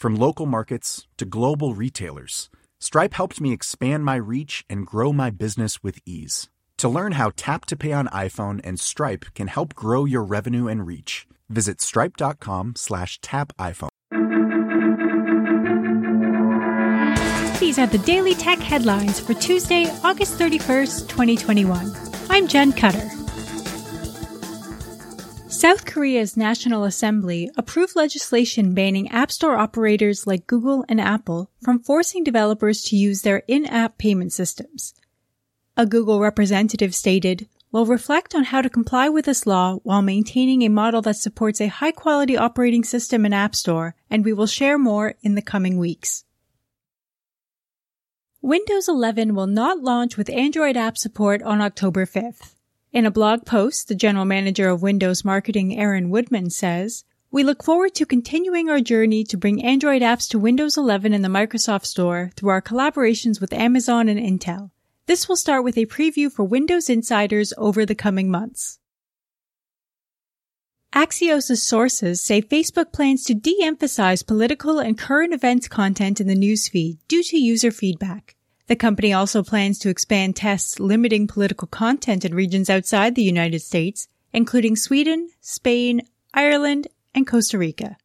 From 0.00 0.16
local 0.16 0.46
markets 0.46 1.06
to 1.18 1.26
global 1.26 1.74
retailers, 1.74 2.48
Stripe 2.78 3.12
helped 3.12 3.38
me 3.38 3.52
expand 3.52 4.02
my 4.02 4.14
reach 4.16 4.64
and 4.70 4.86
grow 4.86 5.12
my 5.12 5.28
business 5.28 5.82
with 5.82 5.98
ease. 6.06 6.48
To 6.78 6.88
learn 6.88 7.12
how 7.12 7.32
Tap 7.36 7.66
to 7.66 7.76
Pay 7.76 7.92
on 7.92 8.06
iPhone 8.06 8.62
and 8.64 8.80
Stripe 8.80 9.26
can 9.34 9.48
help 9.48 9.74
grow 9.74 10.06
your 10.06 10.22
revenue 10.24 10.68
and 10.68 10.86
reach, 10.86 11.26
visit 11.50 11.82
stripe.com 11.82 12.76
slash 12.76 13.20
tap 13.20 13.52
iPhone. 13.58 13.90
These 17.60 17.78
are 17.78 17.86
the 17.86 18.02
Daily 18.06 18.34
Tech 18.34 18.58
headlines 18.58 19.20
for 19.20 19.34
Tuesday, 19.34 19.84
August 20.02 20.38
31st, 20.38 21.10
2021. 21.10 21.92
I'm 22.30 22.48
Jen 22.48 22.72
Cutter. 22.72 23.19
South 25.50 25.84
Korea's 25.84 26.36
National 26.36 26.84
Assembly 26.84 27.50
approved 27.56 27.96
legislation 27.96 28.72
banning 28.72 29.08
App 29.08 29.32
Store 29.32 29.56
operators 29.56 30.24
like 30.24 30.46
Google 30.46 30.84
and 30.88 31.00
Apple 31.00 31.50
from 31.60 31.82
forcing 31.82 32.22
developers 32.22 32.82
to 32.84 32.96
use 32.96 33.22
their 33.22 33.42
in-app 33.48 33.98
payment 33.98 34.32
systems. 34.32 34.94
A 35.76 35.86
Google 35.86 36.20
representative 36.20 36.94
stated, 36.94 37.48
We'll 37.72 37.84
reflect 37.84 38.32
on 38.32 38.44
how 38.44 38.62
to 38.62 38.70
comply 38.70 39.08
with 39.08 39.24
this 39.24 39.44
law 39.44 39.78
while 39.82 40.02
maintaining 40.02 40.62
a 40.62 40.68
model 40.68 41.02
that 41.02 41.16
supports 41.16 41.60
a 41.60 41.66
high 41.66 41.92
quality 41.92 42.36
operating 42.36 42.84
system 42.84 43.24
and 43.24 43.34
App 43.34 43.56
Store, 43.56 43.96
and 44.08 44.24
we 44.24 44.32
will 44.32 44.46
share 44.46 44.78
more 44.78 45.16
in 45.20 45.34
the 45.34 45.42
coming 45.42 45.78
weeks. 45.78 46.24
Windows 48.40 48.88
11 48.88 49.34
will 49.34 49.48
not 49.48 49.80
launch 49.80 50.16
with 50.16 50.30
Android 50.30 50.76
app 50.76 50.96
support 50.96 51.42
on 51.42 51.60
October 51.60 52.06
5th. 52.06 52.54
In 52.92 53.06
a 53.06 53.10
blog 53.12 53.46
post, 53.46 53.86
the 53.86 53.94
general 53.94 54.24
manager 54.24 54.68
of 54.68 54.82
Windows 54.82 55.24
marketing, 55.24 55.78
Aaron 55.78 56.10
Woodman, 56.10 56.50
says, 56.50 57.04
we 57.30 57.44
look 57.44 57.62
forward 57.62 57.94
to 57.94 58.04
continuing 58.04 58.68
our 58.68 58.80
journey 58.80 59.22
to 59.22 59.36
bring 59.36 59.64
Android 59.64 60.02
apps 60.02 60.28
to 60.30 60.40
Windows 60.40 60.76
11 60.76 61.14
in 61.14 61.22
the 61.22 61.28
Microsoft 61.28 61.86
Store 61.86 62.32
through 62.34 62.48
our 62.50 62.60
collaborations 62.60 63.40
with 63.40 63.52
Amazon 63.52 64.08
and 64.08 64.18
Intel. 64.18 64.72
This 65.06 65.28
will 65.28 65.36
start 65.36 65.62
with 65.62 65.78
a 65.78 65.86
preview 65.86 66.32
for 66.32 66.42
Windows 66.42 66.90
insiders 66.90 67.52
over 67.56 67.86
the 67.86 67.94
coming 67.94 68.28
months. 68.28 68.80
Axios' 70.92 71.58
sources 71.58 72.20
say 72.20 72.42
Facebook 72.42 72.92
plans 72.92 73.22
to 73.22 73.34
de-emphasize 73.34 74.24
political 74.24 74.80
and 74.80 74.98
current 74.98 75.32
events 75.32 75.68
content 75.68 76.20
in 76.20 76.26
the 76.26 76.34
newsfeed 76.34 76.98
due 77.06 77.22
to 77.22 77.38
user 77.38 77.70
feedback. 77.70 78.34
The 78.70 78.76
company 78.76 79.12
also 79.12 79.42
plans 79.42 79.80
to 79.80 79.88
expand 79.88 80.36
tests 80.36 80.78
limiting 80.78 81.26
political 81.26 81.66
content 81.66 82.24
in 82.24 82.36
regions 82.36 82.70
outside 82.70 83.16
the 83.16 83.24
United 83.24 83.62
States, 83.62 84.06
including 84.32 84.76
Sweden, 84.76 85.28
Spain, 85.40 86.02
Ireland, 86.32 86.86
and 87.12 87.26
Costa 87.26 87.58
Rica. 87.58 87.96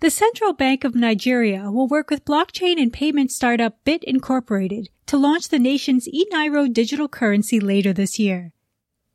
The 0.00 0.10
Central 0.10 0.52
Bank 0.52 0.84
of 0.84 0.94
Nigeria 0.94 1.70
will 1.70 1.88
work 1.88 2.10
with 2.10 2.26
blockchain 2.26 2.78
and 2.78 2.92
payment 2.92 3.32
startup 3.32 3.82
Bitt 3.84 4.04
Incorporated 4.04 4.90
to 5.06 5.16
launch 5.16 5.48
the 5.48 5.58
nation's 5.58 6.06
eNaira 6.06 6.70
digital 6.70 7.08
currency 7.08 7.58
later 7.58 7.94
this 7.94 8.18
year. 8.18 8.52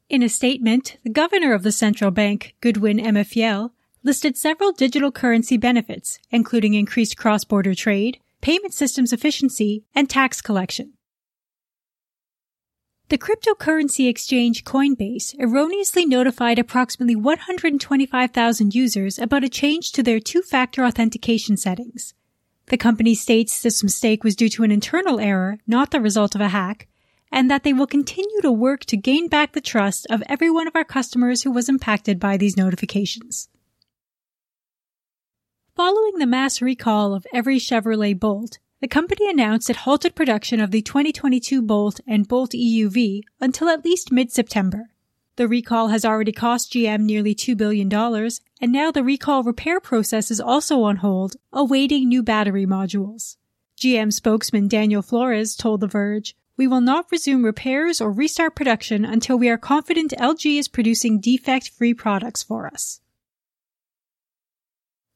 In 0.10 0.24
a 0.24 0.30
statement, 0.30 0.98
the 1.04 1.12
governor 1.12 1.54
of 1.54 1.62
the 1.62 1.72
central 1.72 2.10
bank, 2.10 2.56
Godwin 2.60 2.98
Emefiele, 2.98 3.70
listed 4.02 4.36
several 4.36 4.72
digital 4.72 5.12
currency 5.12 5.58
benefits, 5.58 6.18
including 6.32 6.74
increased 6.74 7.18
cross-border 7.18 7.76
trade, 7.76 8.18
payment 8.42 8.74
systems 8.74 9.14
efficiency, 9.14 9.84
and 9.96 10.10
tax 10.10 10.42
collection. 10.42 10.94
The 13.10 13.18
cryptocurrency 13.18 14.10
exchange 14.10 14.66
Coinbase 14.66 15.34
erroneously 15.40 16.06
notified 16.06 16.60
approximately 16.60 17.16
125,000 17.16 18.76
users 18.76 19.18
about 19.18 19.46
a 19.46 19.50
change 19.50 19.94
to 19.94 20.04
their 20.04 20.20
two-factor 20.20 20.84
authentication 20.84 21.56
settings. 21.56 22.14
The 22.66 22.78
company 22.78 23.16
states 23.16 23.62
this 23.62 23.82
mistake 23.82 24.26
was 24.26 24.36
due 24.36 24.50
to 24.50 24.64
an 24.64 24.72
internal 24.72 25.22
error, 25.22 25.58
not 25.66 25.92
the 25.92 26.02
result 26.02 26.36
of 26.36 26.42
a 26.42 26.50
hack, 26.50 26.90
and 27.32 27.50
that 27.50 27.64
they 27.64 27.72
will 27.72 27.88
continue 27.88 28.42
to 28.42 28.52
work 28.52 28.84
to 28.86 28.98
gain 28.98 29.30
back 29.30 29.54
the 29.54 29.62
trust 29.62 30.06
of 30.10 30.22
every 30.28 30.50
one 30.50 30.68
of 30.68 30.76
our 30.76 30.84
customers 30.84 31.44
who 31.44 31.52
was 31.52 31.70
impacted 31.70 32.20
by 32.20 32.36
these 32.36 32.58
notifications. 32.58 33.48
Following 35.78 36.18
the 36.18 36.26
mass 36.26 36.60
recall 36.60 37.14
of 37.14 37.28
every 37.32 37.60
Chevrolet 37.60 38.20
Bolt, 38.20 38.58
the 38.82 38.88
company 38.88 39.30
announced 39.30 39.70
it 39.70 39.76
halted 39.76 40.16
production 40.16 40.60
of 40.60 40.72
the 40.72 40.82
2022 40.82 41.62
Bolt 41.62 42.00
and 42.08 42.28
Bolt 42.28 42.54
EUV 42.54 43.22
until 43.40 43.70
at 43.70 43.86
least 43.86 44.12
mid-September. 44.12 44.90
The 45.36 45.48
recall 45.48 45.90
has 45.90 46.04
already 46.04 46.32
cost 46.32 46.74
GM 46.74 47.02
nearly 47.02 47.36
$2 47.36 47.56
billion, 47.56 47.94
and 47.94 48.72
now 48.72 48.90
the 48.90 49.04
recall 49.04 49.44
repair 49.44 49.80
process 49.80 50.32
is 50.32 50.42
also 50.42 50.82
on 50.82 50.96
hold, 50.96 51.36
awaiting 51.54 52.08
new 52.08 52.24
battery 52.24 52.66
modules. 52.66 53.38
GM 53.80 54.12
spokesman 54.12 54.68
Daniel 54.68 55.04
Flores 55.04 55.56
told 55.56 55.82
The 55.82 55.88
Verge, 55.88 56.36
we 56.58 56.66
will 56.66 56.82
not 56.82 57.06
resume 57.12 57.44
repairs 57.44 58.02
or 58.02 58.12
restart 58.12 58.56
production 58.56 59.06
until 59.06 59.38
we 59.38 59.48
are 59.48 59.60
confident 59.60 60.12
LG 60.18 60.58
is 60.58 60.68
producing 60.68 61.20
defect-free 61.20 61.94
products 61.94 62.42
for 62.42 62.66
us. 62.66 63.00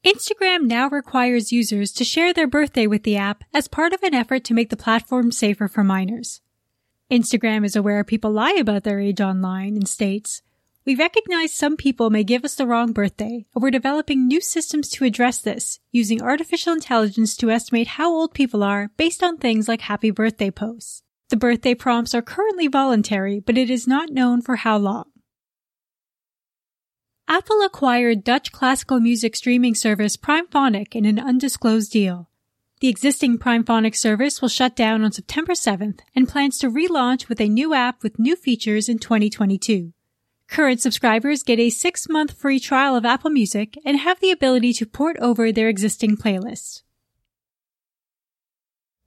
Instagram 0.05 0.63
now 0.63 0.89
requires 0.89 1.51
users 1.51 1.91
to 1.91 2.03
share 2.03 2.33
their 2.33 2.47
birthday 2.47 2.87
with 2.87 3.03
the 3.03 3.17
app 3.17 3.43
as 3.53 3.67
part 3.67 3.93
of 3.93 4.01
an 4.01 4.15
effort 4.15 4.43
to 4.43 4.53
make 4.53 4.69
the 4.69 4.77
platform 4.77 5.31
safer 5.31 5.67
for 5.67 5.83
minors. 5.83 6.41
Instagram 7.11 7.63
is 7.63 7.75
aware 7.75 8.03
people 8.03 8.31
lie 8.31 8.57
about 8.59 8.83
their 8.83 8.99
age 8.99 9.21
online 9.21 9.75
and 9.75 9.87
states, 9.87 10.41
we 10.83 10.95
recognize 10.95 11.53
some 11.53 11.77
people 11.77 12.09
may 12.09 12.23
give 12.23 12.43
us 12.43 12.55
the 12.55 12.65
wrong 12.65 12.91
birthday, 12.91 13.45
and 13.53 13.61
we're 13.61 13.69
developing 13.69 14.25
new 14.25 14.41
systems 14.41 14.89
to 14.89 15.05
address 15.05 15.37
this, 15.37 15.79
using 15.91 16.23
artificial 16.23 16.73
intelligence 16.73 17.37
to 17.37 17.51
estimate 17.51 17.85
how 17.87 18.11
old 18.11 18.33
people 18.33 18.63
are 18.63 18.89
based 18.97 19.21
on 19.21 19.37
things 19.37 19.67
like 19.67 19.81
happy 19.81 20.09
birthday 20.09 20.49
posts. 20.49 21.03
The 21.29 21.37
birthday 21.37 21.75
prompts 21.75 22.15
are 22.15 22.23
currently 22.23 22.67
voluntary, 22.67 23.39
but 23.39 23.59
it 23.59 23.69
is 23.69 23.87
not 23.87 24.09
known 24.09 24.41
for 24.41 24.55
how 24.55 24.77
long. 24.77 25.05
Apple 27.31 27.61
acquired 27.61 28.25
Dutch 28.25 28.51
classical 28.51 28.99
music 28.99 29.37
streaming 29.37 29.73
service 29.73 30.17
Primephonic 30.17 30.97
in 30.97 31.05
an 31.05 31.17
undisclosed 31.17 31.89
deal. 31.89 32.29
The 32.81 32.89
existing 32.89 33.37
Primephonic 33.37 33.95
service 33.95 34.41
will 34.41 34.49
shut 34.49 34.75
down 34.75 35.01
on 35.01 35.13
September 35.13 35.53
7th 35.53 36.01
and 36.13 36.27
plans 36.27 36.57
to 36.57 36.69
relaunch 36.69 37.29
with 37.29 37.39
a 37.39 37.47
new 37.47 37.73
app 37.73 38.03
with 38.03 38.19
new 38.19 38.35
features 38.35 38.89
in 38.89 38.99
2022. 38.99 39.93
Current 40.49 40.81
subscribers 40.81 41.43
get 41.43 41.57
a 41.57 41.69
six 41.69 42.09
month 42.09 42.33
free 42.33 42.59
trial 42.59 42.97
of 42.97 43.05
Apple 43.05 43.29
Music 43.29 43.77
and 43.85 43.99
have 43.99 44.19
the 44.19 44.31
ability 44.31 44.73
to 44.73 44.85
port 44.85 45.15
over 45.21 45.53
their 45.53 45.69
existing 45.69 46.17
playlists. 46.17 46.81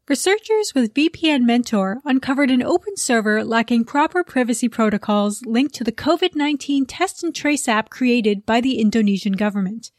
Researchers 0.07 0.75
with 0.75 0.93
VPN 0.93 1.45
Mentor 1.45 2.03
uncovered 2.05 2.51
an 2.51 2.63
open 2.63 2.95
server 2.95 3.43
lacking 3.43 3.87
proper 3.87 4.23
privacy 4.23 4.69
protocols 4.69 5.47
linked 5.47 5.75
to 5.77 5.85
the 5.85 5.93
COVID-19 5.93 6.85
test 6.87 7.25
and 7.25 7.35
trace 7.35 7.67
app 7.69 7.89
created 7.89 8.45
by 8.45 8.61
the 8.61 8.79
Indonesian 8.79 9.33
government. 9.33 9.93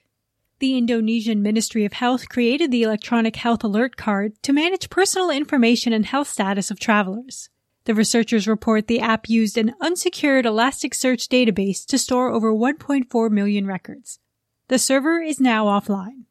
The 0.60 0.78
Indonesian 0.78 1.42
Ministry 1.42 1.86
of 1.86 1.94
Health 1.94 2.30
created 2.30 2.69
the 2.69 2.84
electronic 2.84 3.38
health 3.38 3.63
alert 3.63 3.98
card 3.98 4.34
to 4.44 4.54
manage 4.54 4.92
personal 4.92 5.31
information 5.31 5.92
and 5.92 6.06
health 6.06 6.30
status 6.30 6.69
of 6.69 6.80
travelers. 6.80 7.50
The 7.86 7.96
researchers 7.96 8.48
report 8.48 8.86
the 8.86 9.00
app 9.00 9.28
used 9.28 9.57
an 9.57 9.74
unsecured 9.81 10.46
Elasticsearch 10.46 11.28
database 11.30 11.84
to 11.88 11.98
store 11.98 12.30
over 12.30 12.54
1.4 12.54 13.31
million 13.31 13.66
records. 13.66 14.19
The 14.68 14.78
server 14.78 15.19
is 15.19 15.40
now 15.40 15.66
offline. 15.66 16.25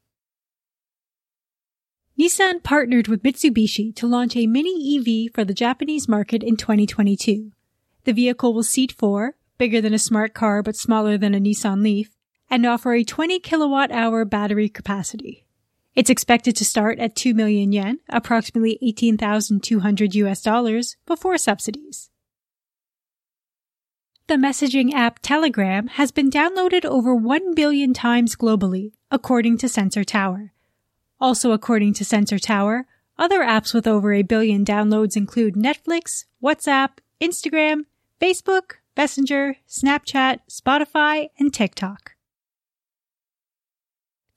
Nissan 2.17 2.63
partnered 2.63 3.09
with 3.09 3.23
Mitsubishi 3.23 3.93
to 3.95 4.07
launch 4.07 4.37
a 4.37 4.47
mini 4.47 4.97
EV 4.97 5.33
for 5.33 5.43
the 5.43 5.53
Japanese 5.53 6.07
market 6.07 6.43
in 6.43 6.55
2022. 6.55 7.51
The 8.05 8.13
vehicle 8.13 8.53
will 8.53 8.63
seat 8.63 8.93
four, 8.93 9.35
bigger 9.57 9.81
than 9.81 9.93
a 9.93 9.99
smart 9.99 10.33
car 10.33 10.63
but 10.63 10.77
smaller 10.77 11.17
than 11.17 11.35
a 11.35 11.41
Nissan 11.41 11.83
Leaf, 11.83 12.15
and 12.49 12.65
offer 12.65 12.93
a 12.93 13.03
20 13.03 13.39
kilowatt 13.39 13.91
hour 13.91 14.23
battery 14.23 14.69
capacity. 14.69 15.45
It's 15.93 16.09
expected 16.09 16.55
to 16.55 16.63
start 16.63 16.99
at 16.99 17.17
2 17.17 17.33
million 17.33 17.73
yen, 17.73 17.99
approximately 18.07 18.79
18,200 18.81 20.15
US 20.15 20.41
dollars, 20.41 20.95
before 21.05 21.37
subsidies. 21.37 22.09
The 24.27 24.35
messaging 24.35 24.93
app 24.93 25.19
Telegram 25.21 25.87
has 25.87 26.11
been 26.13 26.31
downloaded 26.31 26.85
over 26.85 27.13
1 27.13 27.55
billion 27.55 27.93
times 27.93 28.37
globally, 28.37 28.93
according 29.11 29.57
to 29.57 29.69
Sensor 29.69 30.05
Tower. 30.05 30.53
Also, 31.19 31.51
according 31.51 31.93
to 31.93 32.05
Sensor 32.05 32.39
Tower, 32.39 32.85
other 33.17 33.41
apps 33.41 33.73
with 33.73 33.87
over 33.87 34.13
a 34.13 34.23
billion 34.23 34.65
downloads 34.65 35.15
include 35.15 35.55
Netflix, 35.55 36.25
WhatsApp, 36.43 36.97
Instagram, 37.21 37.85
Facebook, 38.21 38.73
Messenger, 38.97 39.57
Snapchat, 39.67 40.39
Spotify, 40.49 41.29
and 41.39 41.53
TikTok. 41.53 42.15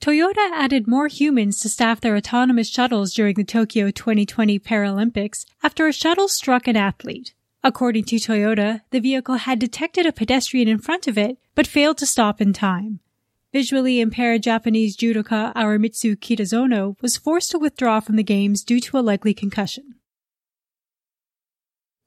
Toyota 0.00 0.50
added 0.52 0.86
more 0.86 1.08
humans 1.08 1.58
to 1.60 1.69
staff 1.69 2.00
their 2.00 2.16
autonomous 2.16 2.69
shuttles 2.69 3.12
during 3.12 3.34
the 3.34 3.44
Tokyo 3.44 3.90
2020 3.90 4.58
Paralympics 4.60 5.44
after 5.62 5.88
a 5.88 5.92
shuttle 5.92 6.28
struck 6.28 6.69
an 6.69 6.76
athlete. 6.76 7.34
According 7.64 8.04
to 8.04 8.16
Toyota, 8.16 8.82
the 8.90 9.00
vehicle 9.00 9.34
had 9.34 9.58
detected 9.58 10.06
a 10.06 10.12
pedestrian 10.12 10.69
in 10.69 10.78
front 10.78 11.08
of 11.08 11.19
it, 11.19 11.38
but 11.56 11.66
failed 11.66 11.98
to 11.98 12.06
stop 12.06 12.40
in 12.40 12.52
time. 12.52 13.00
Visually 13.58 13.99
impaired 13.99 14.44
Japanese 14.44 14.96
judoka 14.96 15.52
Aramitsu 15.52 16.14
Kitazono 16.14 16.94
was 17.00 17.16
forced 17.16 17.50
to 17.50 17.58
withdraw 17.58 17.99
from 17.99 18.14
the 18.14 18.22
games 18.22 18.62
due 18.62 18.78
to 18.78 18.96
a 18.96 19.00
likely 19.00 19.34
concussion. 19.34 19.96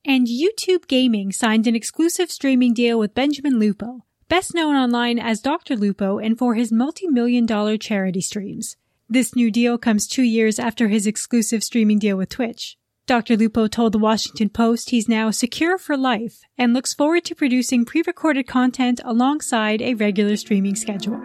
And 0.06 0.28
YouTube 0.28 0.88
Gaming 0.88 1.34
signed 1.34 1.68
an 1.68 1.76
exclusive 1.76 2.32
streaming 2.32 2.74
deal 2.74 2.98
with 2.98 3.14
Benjamin 3.14 3.60
Lupo, 3.60 4.06
best 4.30 4.56
known 4.56 4.78
online 4.78 5.20
as 5.20 5.42
Dr. 5.42 5.76
Lupo 5.76 6.20
and 6.20 6.38
for 6.38 6.56
his 6.56 6.72
multi-million 6.72 7.46
dollar 7.46 7.76
charity 7.76 8.22
streams. 8.22 8.78
This 9.10 9.36
new 9.36 9.52
deal 9.52 9.78
comes 9.78 10.08
two 10.08 10.24
years 10.24 10.58
after 10.58 10.88
his 10.88 11.06
exclusive 11.06 11.66
streaming 11.66 12.00
deal 12.00 12.16
with 12.16 12.30
Twitch. 12.30 12.78
Dr. 13.08 13.36
Lupo 13.36 13.68
told 13.68 13.92
the 13.92 14.00
Washington 14.00 14.48
Post 14.48 14.92
he's 14.92 15.10
now 15.10 15.32
secure 15.32 15.78
for 15.78 15.98
life 15.98 16.44
and 16.58 16.74
looks 16.74 16.94
forward 16.94 17.26
to 17.26 17.36
producing 17.36 17.84
pre-recorded 17.84 18.48
content 18.48 19.02
alongside 19.04 19.82
a 19.82 19.96
regular 19.96 20.38
streaming 20.38 20.76
schedule. 20.76 21.22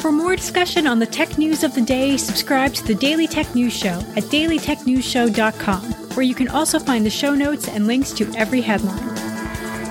For 0.00 0.12
more 0.12 0.36
discussion 0.36 0.86
on 0.86 1.00
the 1.00 1.06
tech 1.06 1.38
news 1.38 1.64
of 1.64 1.74
the 1.74 1.80
day, 1.80 2.16
subscribe 2.16 2.72
to 2.74 2.84
the 2.84 2.94
Daily 2.94 3.26
Tech 3.26 3.52
News 3.56 3.72
Show 3.72 3.98
at 4.16 4.22
dailytechnewsshow.com, 4.24 5.82
where 6.14 6.24
you 6.24 6.36
can 6.36 6.46
also 6.46 6.78
find 6.78 7.04
the 7.04 7.10
show 7.10 7.34
notes 7.34 7.66
and 7.66 7.88
links 7.88 8.12
to 8.12 8.32
every 8.36 8.60
headline. 8.60 9.16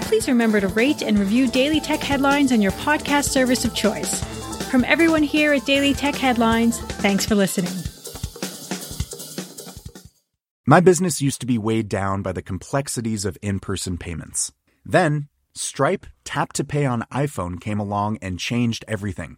Please 0.03 0.29
remember 0.29 0.61
to 0.61 0.69
rate 0.69 1.01
and 1.01 1.19
review 1.19 1.49
Daily 1.49 1.81
Tech 1.81 1.99
Headlines 1.99 2.53
on 2.53 2.61
your 2.61 2.71
podcast 2.71 3.25
service 3.25 3.65
of 3.65 3.75
choice. 3.75 4.23
From 4.69 4.85
everyone 4.85 5.23
here 5.23 5.51
at 5.53 5.65
Daily 5.65 5.93
Tech 5.93 6.15
Headlines, 6.15 6.79
thanks 6.79 7.25
for 7.25 7.35
listening. 7.35 7.73
My 10.65 10.79
business 10.79 11.21
used 11.21 11.41
to 11.41 11.45
be 11.45 11.57
weighed 11.57 11.89
down 11.89 12.21
by 12.21 12.31
the 12.31 12.41
complexities 12.41 13.25
of 13.25 13.37
in 13.41 13.59
person 13.59 13.97
payments. 13.97 14.53
Then, 14.85 15.27
Stripe 15.53 16.05
Tap 16.23 16.53
to 16.53 16.63
Pay 16.63 16.85
on 16.85 17.03
iPhone 17.11 17.59
came 17.59 17.79
along 17.79 18.19
and 18.21 18.39
changed 18.39 18.85
everything. 18.87 19.37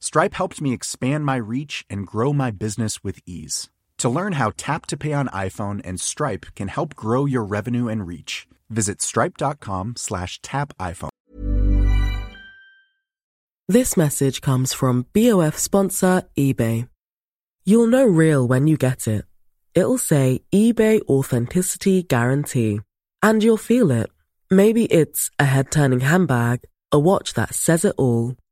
Stripe 0.00 0.34
helped 0.34 0.60
me 0.60 0.72
expand 0.72 1.24
my 1.24 1.36
reach 1.36 1.84
and 1.90 2.06
grow 2.06 2.32
my 2.32 2.50
business 2.50 3.02
with 3.02 3.20
ease. 3.26 3.68
To 3.98 4.08
learn 4.08 4.32
how 4.34 4.52
Tap 4.56 4.86
to 4.86 4.96
Pay 4.96 5.12
on 5.12 5.28
iPhone 5.28 5.80
and 5.84 6.00
Stripe 6.00 6.46
can 6.54 6.68
help 6.68 6.94
grow 6.94 7.26
your 7.26 7.44
revenue 7.44 7.88
and 7.88 8.06
reach, 8.06 8.46
visit 8.70 9.02
stripe.com 9.02 9.94
slash 9.96 10.40
tap 10.40 10.72
iPhone. 10.78 11.10
This 13.66 13.96
message 13.96 14.40
comes 14.40 14.72
from 14.72 15.06
BOF 15.12 15.58
sponsor 15.58 16.22
eBay. 16.38 16.88
You'll 17.64 17.88
know 17.88 18.06
real 18.06 18.48
when 18.48 18.66
you 18.66 18.78
get 18.78 19.06
it. 19.06 19.26
It'll 19.74 19.98
say 19.98 20.40
eBay 20.54 21.02
Authenticity 21.02 22.02
Guarantee. 22.02 22.80
And 23.22 23.42
you'll 23.42 23.58
feel 23.58 23.90
it. 23.90 24.10
Maybe 24.50 24.86
it's 24.86 25.30
a 25.38 25.44
head 25.44 25.70
turning 25.70 26.00
handbag, 26.00 26.60
a 26.92 26.98
watch 26.98 27.34
that 27.34 27.54
says 27.54 27.84
it 27.84 27.94
all, 27.98 28.36